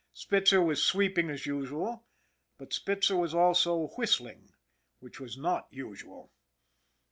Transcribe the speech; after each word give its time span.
Spitzer 0.13 0.63
was 0.63 0.81
sweeping 0.83 1.29
as 1.29 1.45
usual, 1.45 2.07
but 2.57 2.73
Spitzer 2.73 3.15
was 3.15 3.35
also 3.35 3.89
whistling 3.99 4.49
which 4.99 5.19
was 5.19 5.37
not 5.37 5.67
usual. 5.69 6.31